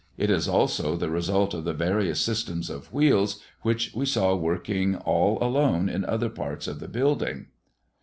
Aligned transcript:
It 0.17 0.31
is 0.31 0.47
also 0.47 0.95
the 0.95 1.11
result 1.11 1.53
of 1.53 1.63
the 1.63 1.75
various 1.75 2.19
systems 2.19 2.71
of 2.71 2.91
wheels 2.91 3.39
which 3.61 3.93
we 3.93 4.07
saw 4.07 4.33
working 4.35 4.95
all 4.95 5.37
alone 5.43 5.89
in 5.89 6.05
other 6.05 6.29
parts 6.31 6.65
of 6.67 6.79
the 6.79 6.87
building. 6.87 7.49